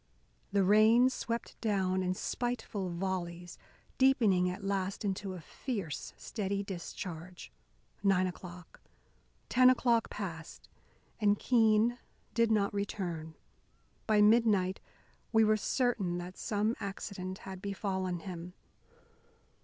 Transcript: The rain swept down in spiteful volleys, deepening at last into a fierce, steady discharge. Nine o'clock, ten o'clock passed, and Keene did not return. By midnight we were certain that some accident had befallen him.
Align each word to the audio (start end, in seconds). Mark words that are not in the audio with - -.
The 0.51 0.63
rain 0.63 1.11
swept 1.11 1.61
down 1.61 2.01
in 2.01 2.15
spiteful 2.15 2.89
volleys, 2.89 3.59
deepening 3.99 4.49
at 4.49 4.63
last 4.63 5.05
into 5.05 5.35
a 5.35 5.39
fierce, 5.39 6.13
steady 6.17 6.63
discharge. 6.63 7.51
Nine 8.01 8.25
o'clock, 8.25 8.81
ten 9.47 9.69
o'clock 9.69 10.09
passed, 10.09 10.67
and 11.19 11.37
Keene 11.37 11.99
did 12.33 12.49
not 12.49 12.73
return. 12.73 13.35
By 14.07 14.23
midnight 14.23 14.79
we 15.31 15.43
were 15.43 15.55
certain 15.55 16.17
that 16.17 16.35
some 16.35 16.75
accident 16.79 17.37
had 17.45 17.61
befallen 17.61 18.21
him. 18.21 18.55